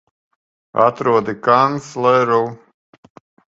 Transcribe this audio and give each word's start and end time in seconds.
Atrodi 0.85 1.35
kancleru! 1.49 2.43